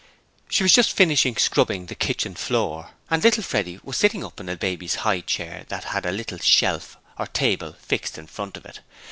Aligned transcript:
She 0.49 0.63
was 0.63 0.73
just 0.73 0.93
finishing 0.97 1.37
scrubbing 1.37 1.85
the 1.85 1.93
kitchen 1.93 2.33
floor 2.33 2.89
and 3.11 3.21
little 3.23 3.43
Freddie 3.43 3.79
was 3.83 3.97
sitting 3.97 4.23
up 4.25 4.39
in 4.39 4.49
a 4.49 4.55
baby's 4.55 4.95
high 5.05 5.19
chair 5.21 5.63
that 5.67 5.83
had 5.83 6.07
a 6.07 6.11
little 6.11 6.39
shelf 6.39 6.97
or 7.19 7.27
table 7.27 7.75
fixed 7.79 8.17
in 8.17 8.25
front 8.25 8.57
of 8.57 8.65
it. 8.65 8.79